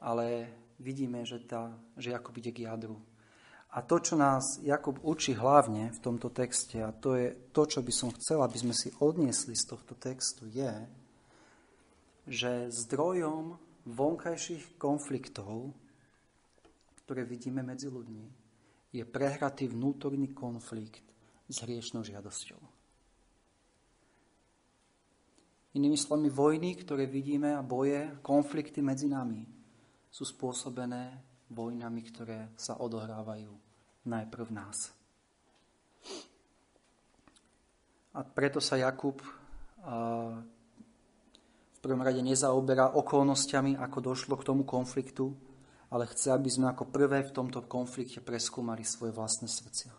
[0.00, 0.48] ale
[0.80, 2.96] vidíme, že, tá, že Jakub ide k jadru.
[3.70, 7.84] A to, čo nás Jakub učí hlavne v tomto texte, a to je to, čo
[7.84, 10.72] by som chcel, aby sme si odniesli z tohto textu, je,
[12.24, 15.76] že zdrojom vonkajších konfliktov,
[17.04, 18.26] ktoré vidíme medzi ľuďmi,
[18.90, 21.04] je prehratý vnútorný konflikt
[21.46, 22.79] s hriešnou žiadosťou.
[25.70, 29.46] Inými slovami, vojny, ktoré vidíme a boje, konflikty medzi nami
[30.10, 31.22] sú spôsobené
[31.54, 33.54] vojnami, ktoré sa odohrávajú
[34.10, 34.90] najprv v nás.
[38.10, 39.22] A preto sa Jakub
[41.70, 45.30] v prvom rade nezaoberá okolnostiami, ako došlo k tomu konfliktu,
[45.94, 49.94] ale chce, aby sme ako prvé v tomto konflikte preskúmali svoje vlastné srdcia.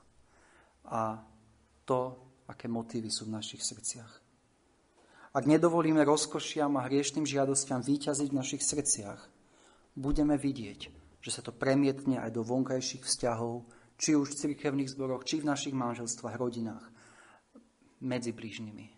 [0.91, 1.23] A
[1.88, 1.99] to,
[2.51, 4.20] aké motívy sú v našich srdciach.
[5.32, 9.32] Ak nedovolíme rozkošiam a hriešným žiadostiam výťaziť v našich srdciach,
[9.96, 10.91] budeme vidieť,
[11.24, 13.63] že sa to premietne aj do vonkajších vzťahov,
[13.96, 16.84] či už v cirkevných zboroch, či v našich manželstvách, rodinách,
[18.04, 18.91] medzi blížnymi.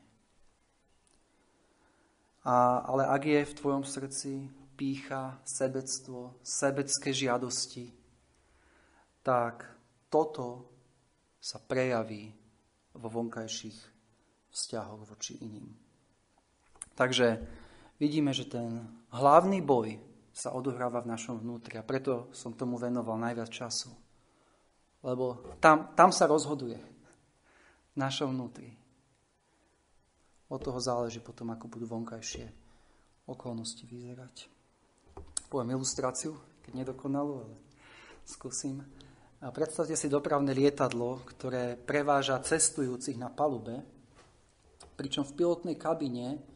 [2.49, 7.93] A, ale ak je v tvojom srdci pícha, sebectvo, sebecké žiadosti,
[9.21, 9.69] tak
[10.09, 10.65] toto
[11.37, 12.33] sa prejaví
[12.95, 13.79] vo vonkajších
[14.49, 15.82] vzťahoch voči iným.
[16.93, 17.41] Takže
[17.97, 19.97] vidíme, že ten hlavný boj
[20.33, 23.93] sa odohráva v našom vnútri a preto som tomu venoval najviac času.
[25.05, 26.79] Lebo tam, tam sa rozhoduje
[27.93, 28.73] v našom vnútri.
[30.49, 32.45] Od toho záleží potom, ako budú vonkajšie
[33.29, 34.49] okolnosti vyzerať.
[35.49, 37.55] Poviem ilustráciu, keď nedokonalú, ale
[38.25, 38.81] skúsim.
[39.43, 43.83] A predstavte si dopravné lietadlo, ktoré preváža cestujúcich na palube,
[44.95, 46.52] pričom v pilotnej kabine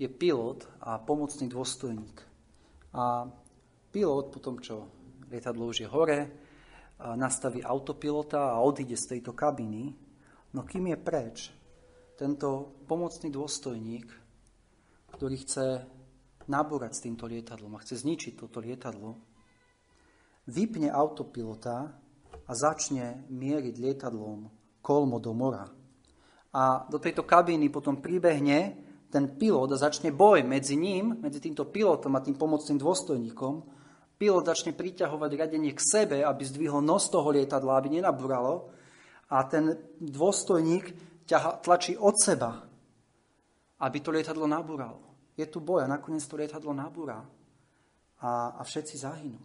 [0.00, 2.16] je pilot a pomocný dôstojník.
[2.96, 3.28] A
[3.92, 4.88] pilot potom, čo
[5.28, 6.18] lietadlo už je hore,
[7.20, 9.92] nastaví autopilota a odíde z tejto kabiny,
[10.56, 11.36] no kým je preč,
[12.16, 14.08] tento pomocný dôstojník,
[15.16, 15.66] ktorý chce
[16.48, 19.20] nabúrať s týmto lietadlom a chce zničiť toto lietadlo,
[20.48, 21.92] vypne autopilota
[22.48, 24.48] a začne mieriť lietadlom
[24.80, 25.68] kolmo do mora.
[26.56, 31.66] A do tejto kabíny potom pribehne ten pilot a začne boj medzi ním, medzi týmto
[31.66, 33.54] pilotom a tým pomocným dôstojníkom,
[34.14, 38.70] pilot začne priťahovať riadenie k sebe, aby zdvihol nos toho lietadla, aby nenabúralo
[39.30, 40.94] a ten dôstojník
[41.26, 42.62] ťaha, tlačí od seba,
[43.82, 45.34] aby to lietadlo nabúralo.
[45.38, 47.22] Je tu boj a nakoniec to lietadlo nabúra
[48.20, 49.42] a, a všetci zahynú.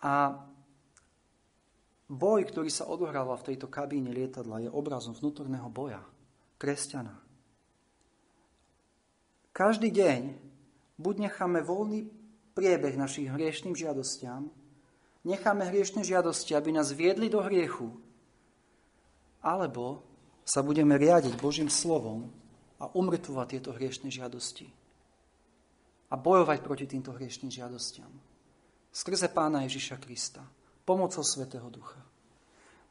[0.00, 0.32] A
[2.10, 6.02] boj, ktorý sa odohráva v tejto kabíne lietadla, je obrazom vnútorného boja
[6.58, 7.19] kresťana.
[9.60, 10.40] Každý deň
[10.96, 12.08] buď necháme voľný
[12.56, 14.48] priebeh našich hriešným žiadostiam,
[15.20, 17.92] necháme hriešne žiadosti, aby nás viedli do hriechu,
[19.44, 20.00] alebo
[20.48, 22.32] sa budeme riadiť Božím slovom
[22.80, 24.64] a umrtvovať tieto hriešne žiadosti.
[26.08, 28.08] A bojovať proti týmto hriešným žiadostiam.
[28.88, 30.40] Skrze Pána Ježiša Krista.
[30.88, 32.00] Pomocou Svetého Ducha.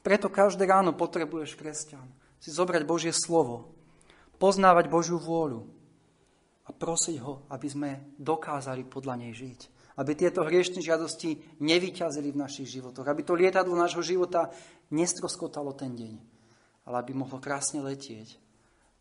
[0.06, 2.06] Preto každé ráno potrebuješ, kresťan,
[2.38, 3.74] si zobrať Božie slovo,
[4.38, 5.79] poznávať Božiu vôľu
[6.70, 7.90] a prosiť ho, aby sme
[8.22, 9.60] dokázali podľa nej žiť.
[9.98, 13.10] Aby tieto hriešne žiadosti nevyťazili v našich životoch.
[13.10, 14.54] Aby to lietadlo nášho života
[14.94, 16.16] nestroskotalo ten deň.
[16.86, 18.38] Ale aby mohlo krásne letieť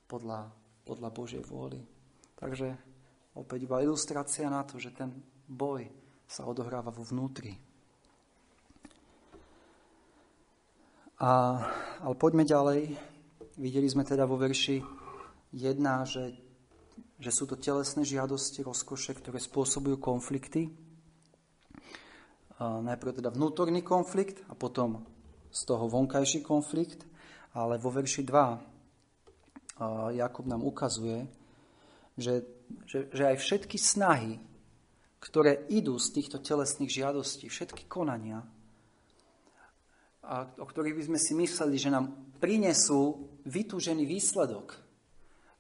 [0.09, 0.49] podľa,
[0.89, 1.85] podľa Božej vôly.
[2.41, 2.73] Takže
[3.37, 5.13] opäť iba ilustrácia na to, že ten
[5.45, 5.87] boj
[6.25, 7.53] sa odohráva vo vnútri.
[11.21, 11.61] A,
[12.01, 12.97] ale poďme ďalej.
[13.61, 14.81] Videli sme teda vo verši
[15.53, 16.48] 1, že,
[17.19, 20.71] že sú to telesné žiadosti, rozkoše, ktoré spôsobujú konflikty.
[22.59, 25.03] Najprv teda vnútorný konflikt a potom
[25.51, 27.07] z toho vonkajší konflikt.
[27.55, 31.27] Ale vo verši 2 Jakub nám ukazuje,
[32.19, 32.43] že,
[32.87, 34.39] že, že aj všetky snahy,
[35.19, 38.43] ktoré idú z týchto telesných žiadostí, všetky konania,
[40.29, 44.77] a o ktorých by sme si mysleli, že nám prinesú vytúžený výsledok.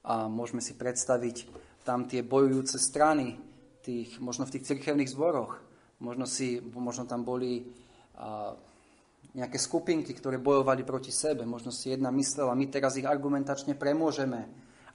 [0.09, 1.45] A môžeme si predstaviť
[1.85, 3.37] tam tie bojujúce strany,
[3.85, 5.61] tých, možno v tých cirkevných zboroch.
[6.01, 7.69] Možno, si, možno tam boli
[8.17, 8.57] a,
[9.37, 11.45] nejaké skupinky, ktoré bojovali proti sebe.
[11.45, 14.41] Možno si jedna myslela, my teraz ich argumentačne premôžeme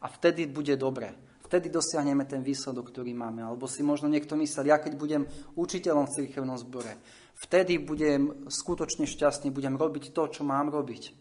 [0.01, 1.13] a vtedy bude dobre.
[1.45, 3.45] Vtedy dosiahneme ten výsledok, ktorý máme.
[3.45, 5.23] Alebo si možno niekto myslel, ja keď budem
[5.53, 6.97] učiteľom v cirkevnom zbore,
[7.33, 11.11] Vtedy budem skutočne šťastný, budem robiť to, čo mám robiť.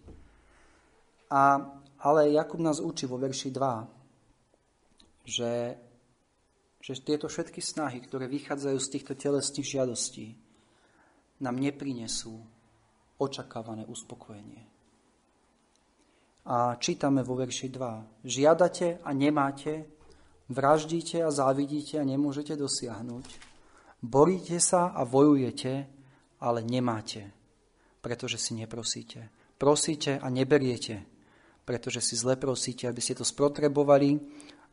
[1.32, 1.64] A,
[2.02, 3.86] ale Jakub nás učí vo verši 2,
[5.22, 5.78] že,
[6.82, 10.34] že tieto všetky snahy, ktoré vychádzajú z týchto telesných žiadostí,
[11.38, 12.42] nám neprinesú
[13.22, 14.66] očakávané uspokojenie.
[16.42, 18.26] A čítame vo verši 2.
[18.26, 19.86] Žiadate a nemáte,
[20.50, 23.26] vraždíte a závidíte a nemôžete dosiahnuť.
[24.02, 25.86] Boríte sa a vojujete,
[26.42, 27.30] ale nemáte,
[28.02, 29.30] pretože si neprosíte.
[29.54, 31.06] Prosíte a neberiete,
[31.64, 34.18] pretože si zle prosíte, aby ste to sprotrebovali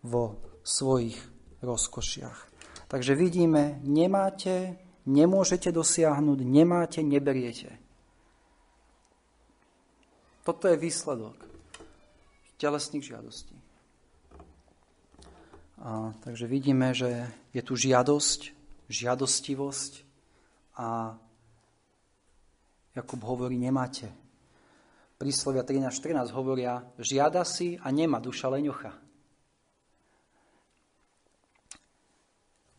[0.04, 1.17] vo svojich
[1.62, 2.38] rozkošiach.
[2.89, 7.78] Takže vidíme, nemáte, nemôžete dosiahnuť, nemáte, neberiete.
[10.41, 11.38] Toto je výsledok
[12.60, 13.56] telesných žiadostí.
[15.80, 18.52] A, takže vidíme, že je tu žiadosť,
[18.91, 19.93] žiadostivosť
[20.75, 21.15] a
[22.95, 24.12] Jakub hovorí, nemáte.
[25.20, 28.96] Príslovia 13.14 hovoria, žiada si a nemá duša leňocha.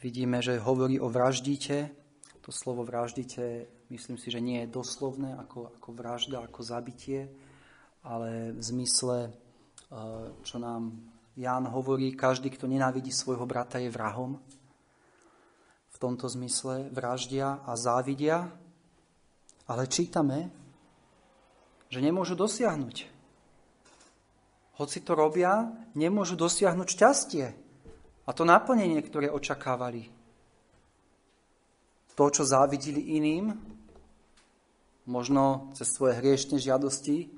[0.01, 1.93] Vidíme, že hovorí o vraždíte.
[2.41, 7.29] To slovo vraždíte, myslím si, že nie je doslovné ako, ako vražda, ako zabitie,
[8.09, 9.31] ale v zmysle, e,
[10.41, 10.97] čo nám
[11.37, 14.41] Ján hovorí, každý, kto nenávidí svojho brata, je vrahom.
[15.93, 18.49] V tomto zmysle vraždia a závidia
[19.71, 20.51] ale čítame,
[21.91, 23.11] že nemôžu dosiahnuť.
[24.79, 27.47] Hoci to robia, nemôžu dosiahnuť šťastie
[28.25, 30.09] a to naplnenie, ktoré očakávali.
[32.15, 33.53] To, čo závidili iným,
[35.11, 37.29] možno cez svoje hriešne žiadosti,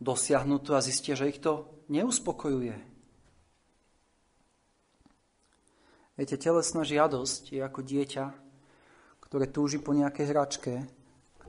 [0.00, 2.76] dosiahnuť to a zistia, že ich to neuspokojuje.
[6.14, 8.24] Viete, telesná žiadosť je ako dieťa,
[9.20, 10.72] ktoré túži po nejakej hračke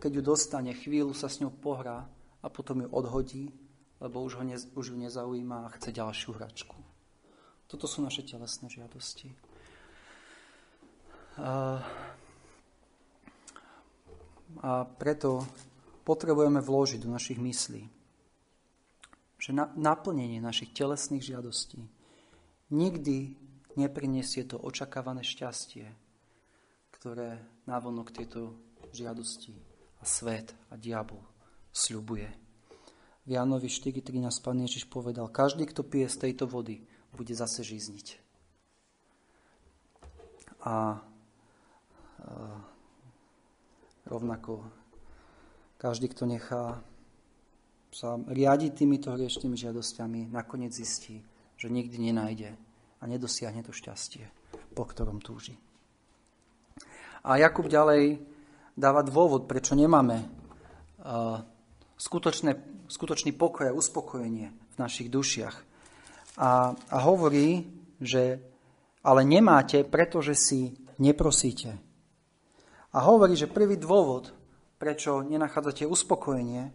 [0.06, 2.06] keď ju dostane, chvíľu sa s ňou pohrá
[2.46, 3.50] a potom ju odhodí,
[3.98, 6.78] lebo už, ho ne, už ju nezaujíma a chce ďalšiu hračku.
[7.66, 9.34] Toto sú naše telesné žiadosti.
[11.42, 11.82] A,
[14.62, 15.42] a preto
[16.06, 17.90] potrebujeme vložiť do našich myslí,
[19.42, 21.82] že na, naplnenie našich telesných žiadostí
[22.70, 23.34] nikdy
[23.74, 25.90] nepriniesie to očakávané šťastie,
[26.94, 28.54] ktoré návonok tieto
[28.94, 29.74] žiadosti
[30.06, 31.20] svet a diabol
[31.76, 32.30] sľubuje.
[33.26, 38.22] V Jánovi 4.13 Pán Ježiš povedal, každý, kto pije z tejto vody, bude zase žizniť.
[40.66, 40.76] A, a
[44.06, 44.66] rovnako
[45.82, 46.80] každý, kto nechá
[47.90, 51.24] sa riadiť týmito hriešnými žiadosťami, nakoniec zistí,
[51.56, 52.54] že nikdy nenájde
[53.00, 54.28] a nedosiahne to šťastie,
[54.76, 55.56] po ktorom túži.
[57.26, 58.35] A Jakub ďalej
[58.76, 60.28] dáva dôvod, prečo nemáme
[61.96, 62.52] skutočné,
[62.92, 65.56] skutočný pokoj a uspokojenie v našich dušiach.
[66.36, 67.64] A, a hovorí,
[68.04, 68.44] že
[69.06, 71.80] ale nemáte, pretože si neprosíte.
[72.92, 74.36] A hovorí, že prvý dôvod,
[74.76, 76.74] prečo nenachádzate uspokojenie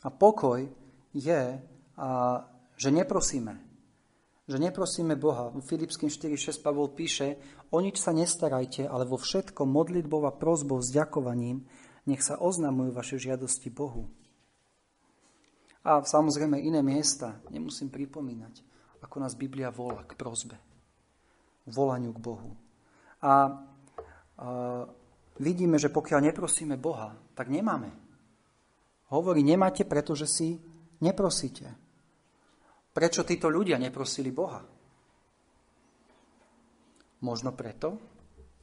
[0.00, 0.64] a pokoj,
[1.12, 1.42] je,
[2.00, 2.08] a,
[2.78, 3.67] že neprosíme.
[4.48, 5.52] Že neprosíme Boha.
[5.52, 7.36] V Filipským 4.6 Pavol píše,
[7.68, 11.68] o nič sa nestarajte, ale vo všetkom modlitbou a prozbou s ďakovaním
[12.08, 14.08] nech sa oznamujú vaše žiadosti Bohu.
[15.84, 18.64] A samozrejme iné miesta, nemusím pripomínať,
[19.04, 20.56] ako nás Biblia volá k prozbe,
[21.68, 22.56] volaniu k Bohu.
[23.20, 23.34] A, a
[25.36, 27.92] vidíme, že pokiaľ neprosíme Boha, tak nemáme.
[29.12, 30.48] Hovorí, nemáte, pretože si
[31.04, 31.87] neprosíte.
[32.98, 34.58] Prečo títo ľudia neprosili Boha?
[37.22, 37.94] Možno preto,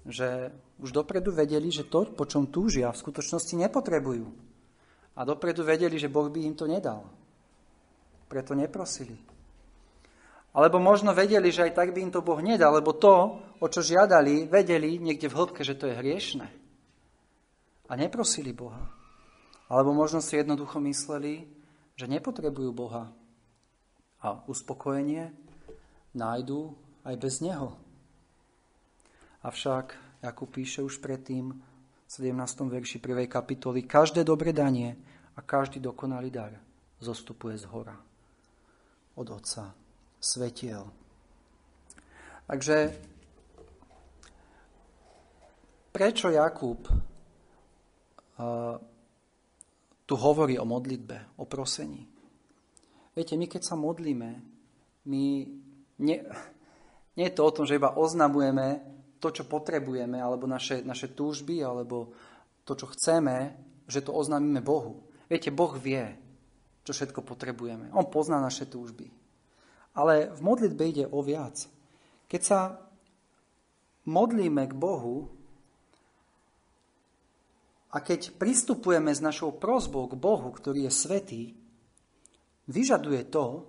[0.04, 4.28] že už dopredu vedeli, že to, po čom túžia, v skutočnosti nepotrebujú.
[5.16, 7.08] A dopredu vedeli, že Boh by im to nedal.
[8.28, 9.16] Preto neprosili.
[10.52, 13.80] Alebo možno vedeli, že aj tak by im to Boh nedal, lebo to, o čo
[13.80, 16.52] žiadali, vedeli niekde v hĺbke, že to je hriešne.
[17.88, 18.84] A neprosili Boha.
[19.72, 21.48] Alebo možno si jednoducho mysleli,
[21.96, 23.16] že nepotrebujú Boha,
[24.26, 25.30] a uspokojenie
[26.18, 26.74] nájdú
[27.06, 27.78] aj bez neho.
[29.46, 29.94] Avšak,
[30.26, 32.34] ako píše už predtým v 17.
[32.66, 33.30] verši 1.
[33.30, 34.98] kapitoly, každé dobre danie
[35.38, 36.58] a každý dokonalý dar
[36.98, 37.94] zostupuje z hora
[39.14, 39.78] od Otca
[40.18, 40.90] svetiel.
[42.50, 42.78] Takže
[45.94, 46.98] prečo Jakub uh,
[50.06, 52.15] tu hovorí o modlitbe, o prosení?
[53.16, 54.32] Viete, my keď sa modlíme,
[55.08, 55.24] my
[56.04, 56.18] nie,
[57.16, 58.84] nie je to o tom, že iba oznamujeme
[59.24, 62.12] to, čo potrebujeme, alebo naše, naše túžby, alebo
[62.68, 63.56] to, čo chceme,
[63.88, 65.08] že to oznámime Bohu.
[65.32, 66.04] Viete, Boh vie,
[66.84, 67.90] čo všetko potrebujeme.
[67.96, 69.10] On pozná naše túžby.
[69.96, 71.66] Ale v modlitbe ide o viac.
[72.28, 72.84] Keď sa
[74.06, 75.32] modlíme k Bohu
[77.96, 81.44] a keď pristupujeme s našou prozbou k Bohu, ktorý je svetý,
[82.70, 83.66] vyžaduje to,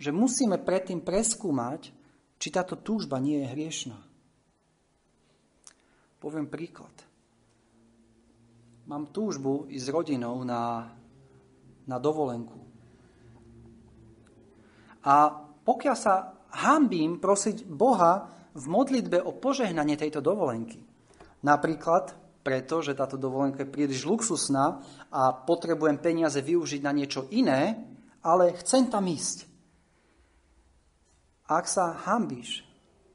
[0.00, 1.92] že musíme predtým preskúmať,
[2.40, 3.98] či táto túžba nie je hriešná.
[6.20, 6.92] Poviem príklad.
[8.88, 10.88] Mám túžbu ísť s rodinou na,
[11.84, 12.60] na dovolenku.
[15.04, 15.32] A
[15.64, 20.80] pokiaľ sa hambím prosiť Boha v modlitbe o požehnanie tejto dovolenky,
[21.40, 22.19] napríklad
[22.50, 24.82] preto, že táto dovolenka je príliš luxusná
[25.14, 27.78] a potrebujem peniaze využiť na niečo iné,
[28.26, 29.46] ale chcem tam ísť.
[31.46, 32.66] Ak sa hambíš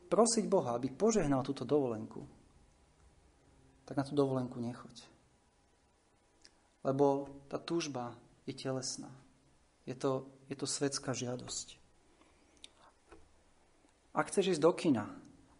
[0.07, 2.23] prosiť Boha, aby požehnal túto dovolenku,
[3.83, 5.03] tak na tú dovolenku nechoď.
[6.87, 8.15] Lebo tá túžba
[8.47, 9.11] je telesná.
[9.83, 11.75] Je to, je to svetská žiadosť.
[14.15, 15.11] Ak chceš ísť do kina,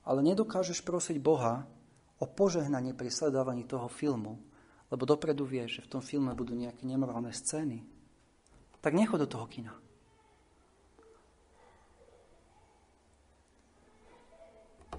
[0.08, 1.68] ale nedokážeš prosiť Boha,
[2.20, 4.40] o požehnanie pri sledovaní toho filmu,
[4.88, 7.84] lebo dopredu vieš, že v tom filme budú nejaké nemorálne scény,
[8.80, 9.74] tak nechod do toho kina.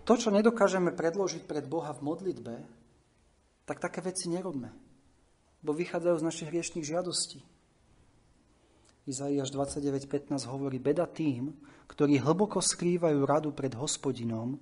[0.07, 2.55] To, čo nedokážeme predložiť pred Boha v modlitbe,
[3.67, 4.71] tak také veci nerobme,
[5.67, 7.43] bo vychádzajú z našich hriešných žiadostí.
[9.07, 11.55] Izaiáš 29.15 hovorí, beda tým,
[11.91, 14.59] ktorí hlboko skrývajú radu pred hospodinom,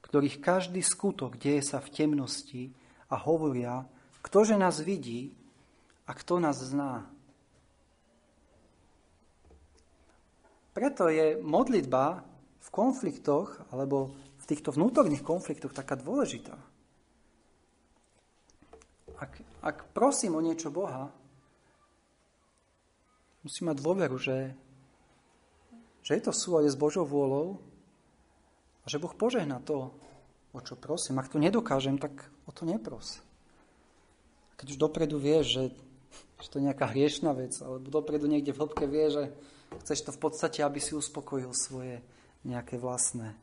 [0.00, 2.62] ktorých každý skutok deje sa v temnosti
[3.10, 3.84] a hovoria,
[4.24, 5.32] ktože nás vidí
[6.06, 7.06] a kto nás zná.
[10.70, 12.22] Preto je modlitba
[12.60, 16.56] v konfliktoch alebo v týchto vnútorných konfliktoch taká dôležitá.
[19.20, 21.12] Ak, ak prosím o niečo Boha,
[23.44, 24.56] musím mať dôveru, že,
[26.00, 27.69] že je to v súlade s Božou vôľou
[28.82, 29.92] a že Boh požehná to,
[30.50, 31.20] o čo prosím.
[31.20, 32.12] Ak to nedokážem, tak
[32.48, 33.22] o to nepros.
[34.58, 35.64] Keď už dopredu vieš, že,
[36.42, 39.24] že to je nejaká hriešná vec, alebo dopredu niekde v hĺbke vie, že
[39.84, 42.02] chceš to v podstate, aby si uspokojil svoje
[42.42, 43.36] nejaké vlastné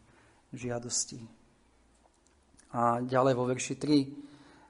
[0.52, 1.24] žiadosti.
[2.76, 4.28] A ďalej vo verši 3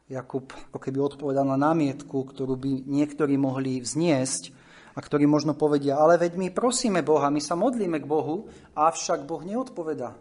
[0.07, 4.55] Jakub ako keby odpovedal na námietku, ktorú by niektorí mohli vzniesť
[4.95, 9.27] a ktorí možno povedia, ale veď my prosíme Boha, my sa modlíme k Bohu, avšak
[9.27, 10.15] Boh neodpoveda.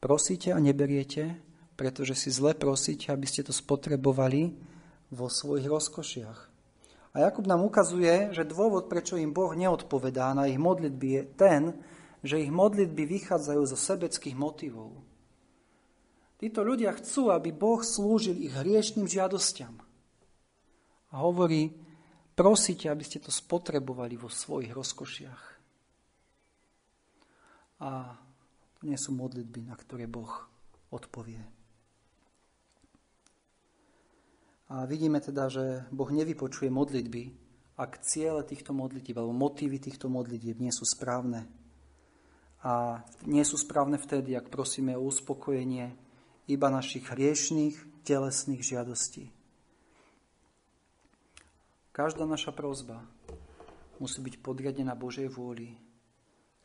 [0.00, 1.36] Prosíte a neberiete,
[1.76, 4.56] pretože si zle prosíte, aby ste to spotrebovali
[5.12, 6.38] vo svojich rozkošiach.
[7.12, 11.62] A Jakub nám ukazuje, že dôvod, prečo im Boh neodpovedá na ich modlitby, je ten,
[12.24, 14.94] že ich modlitby vychádzajú zo sebeckých motivov.
[16.40, 19.76] Títo ľudia chcú, aby Boh slúžil ich hriešným žiadostiam.
[21.12, 21.76] A hovorí,
[22.32, 25.42] prosíte, aby ste to spotrebovali vo svojich rozkošiach.
[27.84, 28.16] A
[28.80, 30.48] to nie sú modlitby, na ktoré Boh
[30.88, 31.44] odpovie.
[34.72, 37.36] A vidíme teda, že Boh nevypočuje modlitby,
[37.76, 41.48] ak ciele týchto modlitieb alebo motívy týchto modlitieb nie sú správne.
[42.60, 45.96] a nie sú správne vtedy, ak prosíme o uspokojenie
[46.44, 49.32] iba našich hriešných telesných žiadostí.
[51.96, 53.00] Každá naša prozba
[53.96, 55.72] musí byť podriadená Božej vôli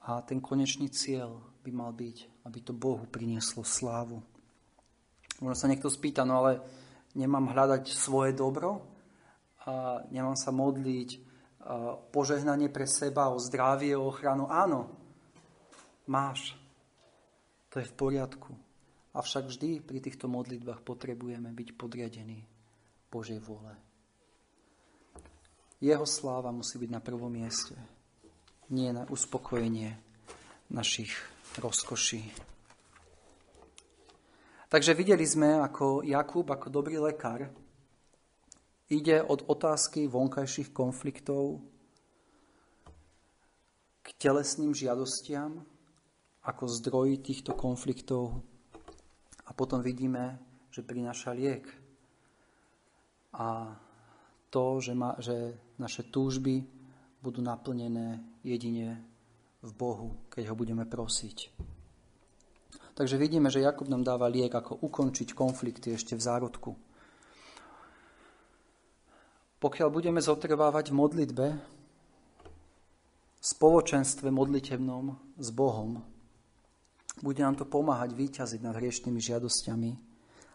[0.05, 4.21] a ten konečný cieľ by mal byť, aby to Bohu prinieslo slávu.
[5.41, 6.61] Možno sa niekto spýta, no ale
[7.17, 8.85] nemám hľadať svoje dobro
[9.65, 11.25] a nemám sa modliť
[12.13, 14.45] požehnanie pre seba, o zdravie, o ochranu.
[14.45, 14.93] Áno,
[16.05, 16.53] máš.
[17.73, 18.53] To je v poriadku.
[19.17, 22.45] Avšak vždy pri týchto modlitbách potrebujeme byť podriadení
[23.09, 23.73] Božej vôle.
[25.81, 27.73] Jeho sláva musí byť na prvom mieste
[28.69, 29.97] nie na uspokojenie
[30.69, 31.13] našich
[31.61, 32.25] rozkoší.
[34.69, 37.47] Takže videli sme, ako Jakub, ako dobrý lekár,
[38.89, 41.61] ide od otázky vonkajších konfliktov
[44.05, 45.65] k telesným žiadostiam,
[46.45, 48.41] ako zdroj týchto konfliktov.
[49.45, 50.37] A potom vidíme,
[50.69, 51.65] že prináša liek.
[53.33, 53.73] A
[54.53, 56.74] to, že, ma, že naše túžby
[57.25, 59.01] budú naplnené jedine
[59.65, 61.49] v Bohu, keď ho budeme prosiť.
[62.93, 66.77] Takže vidíme, že Jakub nám dáva liek, ako ukončiť konflikty ešte v zárodku.
[69.57, 71.47] Pokiaľ budeme zotrvávať v modlitbe,
[73.41, 76.05] v spoločenstve modlitebnom s Bohom,
[77.25, 79.91] bude nám to pomáhať výťaziť nad hriešnými žiadosťami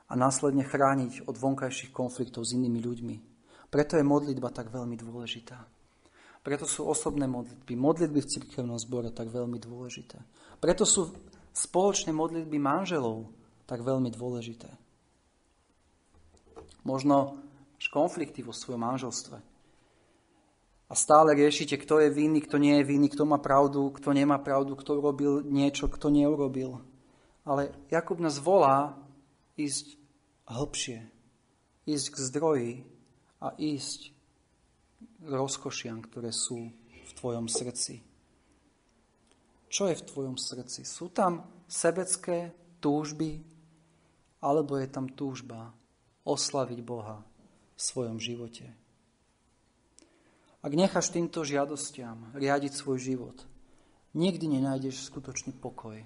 [0.08, 3.16] a následne chrániť od vonkajších konfliktov s inými ľuďmi.
[3.68, 5.79] Preto je modlitba tak veľmi dôležitá.
[6.40, 10.16] Preto sú osobné modlitby, modlitby v cirkevnom zbore tak veľmi dôležité.
[10.56, 11.12] Preto sú
[11.52, 13.28] spoločné modlitby manželov
[13.68, 14.68] tak veľmi dôležité.
[16.88, 17.36] Možno
[17.88, 19.40] konflikty vo svojom manželstve.
[20.90, 24.42] A stále riešite, kto je vinný, kto nie je vinný, kto má pravdu, kto nemá
[24.42, 26.82] pravdu, kto urobil niečo, kto neurobil.
[27.46, 28.98] Ale Jakub nás volá
[29.54, 29.96] ísť
[30.50, 31.06] hlbšie,
[31.86, 32.72] ísť k zdroji
[33.38, 34.10] a ísť
[35.24, 38.00] rozkošiam, ktoré sú v tvojom srdci.
[39.70, 40.82] Čo je v tvojom srdci?
[40.82, 42.50] Sú tam sebecké
[42.82, 43.38] túžby,
[44.42, 45.70] alebo je tam túžba
[46.26, 47.22] oslaviť Boha
[47.76, 48.66] v svojom živote?
[50.60, 53.36] Ak necháš týmto žiadostiam riadiť svoj život,
[54.12, 56.04] nikdy nenájdeš skutočný pokoj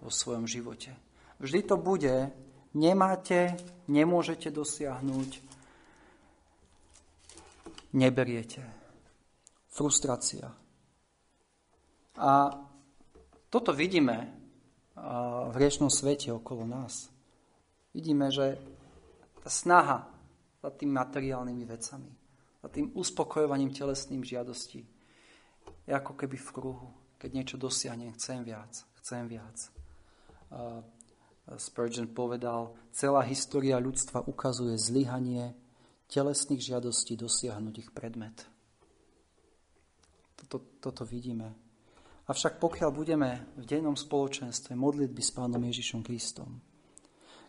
[0.00, 0.96] vo svojom živote.
[1.42, 2.32] Vždy to bude,
[2.72, 3.52] nemáte,
[3.90, 5.30] nemôžete dosiahnuť,
[7.92, 8.64] neberiete.
[9.72, 10.52] Frustrácia.
[12.20, 12.32] A
[13.48, 14.36] toto vidíme
[15.48, 17.08] v riečnom svete okolo nás.
[17.96, 18.60] Vidíme, že
[19.40, 20.08] tá snaha
[20.60, 22.12] za tým materiálnymi vecami,
[22.60, 24.84] za tým uspokojovaním telesným žiadostí
[25.88, 26.88] je ako keby v kruhu.
[27.18, 29.56] Keď niečo dosiahnem, chcem viac, chcem viac.
[31.58, 35.56] Spurgeon povedal, celá história ľudstva ukazuje zlyhanie
[36.12, 38.44] telesných žiadostí dosiahnuť ich predmet.
[40.36, 41.56] Toto, toto vidíme.
[42.28, 46.60] Avšak pokiaľ budeme v dennom spoločenstve modlitby s Pánom Ježišom Kristom,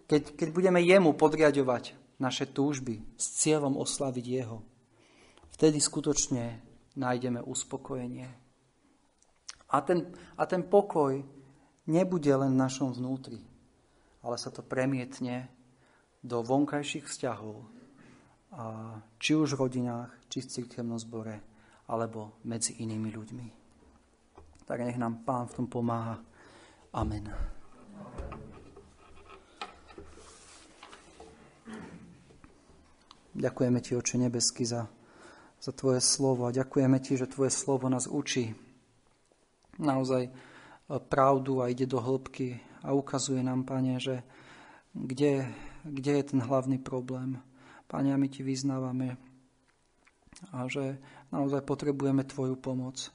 [0.08, 4.64] keď, keď budeme Jemu podriadovať naše túžby s cieľom oslaviť Jeho,
[5.54, 6.60] vtedy skutočne
[6.96, 8.30] nájdeme uspokojenie.
[9.74, 11.20] A ten, a ten pokoj
[11.90, 13.42] nebude len v našom vnútri,
[14.22, 15.50] ale sa to premietne
[16.24, 17.83] do vonkajších vzťahov,
[19.18, 21.42] či už v rodinách, či v cirkevnom zbore,
[21.90, 23.48] alebo medzi inými ľuďmi.
[24.64, 26.22] Tak nech nám Pán v tom pomáha.
[26.94, 27.28] Amen.
[33.34, 34.86] Ďakujeme Ti, Oče nebesky, za,
[35.58, 38.54] za Tvoje slovo a ďakujeme Ti, že Tvoje slovo nás učí
[39.82, 40.30] naozaj
[41.10, 44.22] pravdu a ide do hĺbky a ukazuje nám, Pane, že
[44.94, 45.50] kde,
[45.82, 47.42] kde je ten hlavný problém
[47.88, 49.16] Pane, my Ti vyznávame
[50.52, 50.98] a že
[51.30, 53.14] naozaj potrebujeme Tvoju pomoc.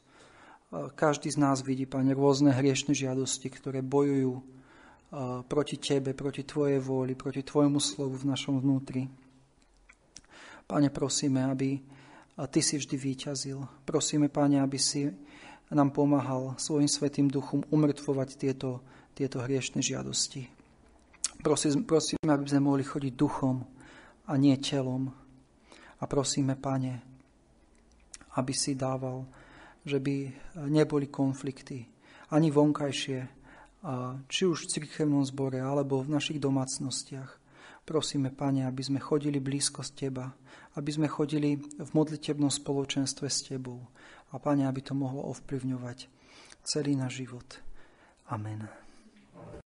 [0.94, 4.44] Každý z nás vidí, Pane, rôzne hriešne žiadosti, ktoré bojujú
[5.48, 9.08] proti Tebe, proti Tvojej vôli, proti Tvojmu slovu v našom vnútri.
[10.68, 11.80] Pane, prosíme, aby
[12.38, 13.58] Ty si vždy výťazil.
[13.88, 15.08] Prosíme, Pane, aby si
[15.72, 18.84] nám pomáhal svojim svetým duchom umrtvovať tieto,
[19.16, 20.48] tieto hriešne žiadosti.
[21.40, 23.64] Prosím, prosíme, aby sme mohli chodiť duchom,
[24.28, 25.08] a nie telom.
[25.98, 27.02] A prosíme, Pane,
[28.36, 29.26] aby si dával,
[29.82, 30.30] že by
[30.68, 31.88] neboli konflikty,
[32.30, 33.18] ani vonkajšie,
[34.28, 37.40] či už v cirkevnom zbore, alebo v našich domácnostiach.
[37.88, 40.28] Prosíme, Pane, aby sme chodili blízko z Teba,
[40.76, 43.80] aby sme chodili v modlitebnom spoločenstve s Tebou.
[44.30, 46.04] A Pane, aby to mohlo ovplyvňovať
[46.68, 47.48] celý náš život.
[48.28, 48.87] Amen.